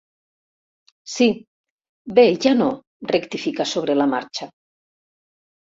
Sí, 1.15 1.27
bé 2.21 2.23
ja 2.47 2.53
no 2.63 2.71
—rectifica 3.13 3.71
sobre 3.75 3.99
la 4.03 4.11
marxa—. 4.15 4.53